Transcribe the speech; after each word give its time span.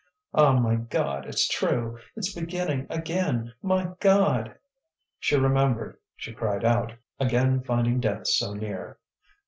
"Ah, 0.33 0.53
my 0.53 0.77
God! 0.77 1.27
it's 1.27 1.47
true! 1.47 1.99
it's 2.15 2.33
beginning 2.33 2.87
again, 2.89 3.53
my 3.61 3.89
God!" 3.99 4.57
She 5.19 5.35
remembered, 5.35 5.97
she 6.15 6.33
cried 6.33 6.65
out, 6.65 6.93
again 7.19 7.61
finding 7.61 7.99
death 7.99 8.25
so 8.25 8.55
near. 8.55 8.97